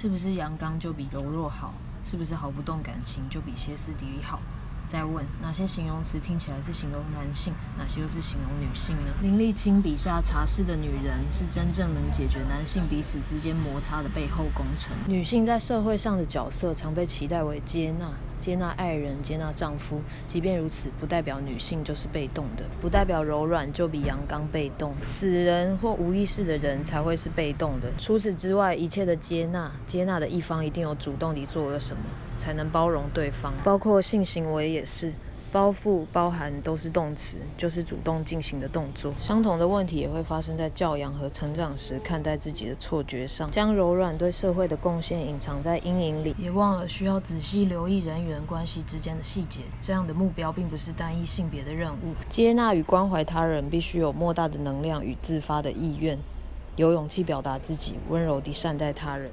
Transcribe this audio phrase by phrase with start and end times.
[0.00, 1.74] 是不是阳刚就比柔弱好？
[2.02, 4.40] 是不是毫不动感情就比歇斯底里好？
[4.90, 9.12] 再问哪些形容词听起来是形容男性，哪些又是形容女性呢？
[9.22, 14.92] 林立清笔下茶室的女人是真正能解决男性彼此之间摩擦的背后工程。
[15.06, 18.10] 女性在社会上的角色常被期待为接纳。
[18.40, 20.00] 接纳爱人，接纳丈夫。
[20.26, 24.94] 即便如此，不代表女性就是被动的，不代表柔软就比阳刚被动。
[25.02, 27.92] 死人或无意识的人才会是被动的。
[27.98, 32.02] 除此之外，一切的接纳，接纳的一方一定有主动地做了什么，
[32.38, 33.52] 才能包容对方。
[33.62, 35.12] 包括性行为也也是。
[35.52, 39.12] 包覆、包含都是动词，就是主动进行的动作。
[39.18, 49.62] 相同的问题也会发生在教养和成长时看待自己的错觉上，将柔软对社会的贡献隐藏在阴影里，也忘了需要仔细留意人与人关系之间的细节。
[49.80, 52.14] 这样的目标并不是单一性别的任务。
[52.28, 56.16] 接纳与关怀他人，必须有莫大的能量与自发的意愿，
[56.76, 59.32] 有勇气表达自己，温柔地善待他人。